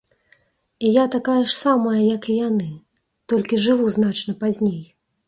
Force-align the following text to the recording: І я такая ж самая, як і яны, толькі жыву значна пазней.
І 0.87 0.93
я 0.93 1.01
такая 1.15 1.35
ж 1.41 1.51
самая, 1.57 1.99
як 2.15 2.23
і 2.31 2.37
яны, 2.39 2.71
толькі 3.35 3.61
жыву 3.67 3.85
значна 3.97 4.37
пазней. 4.41 4.81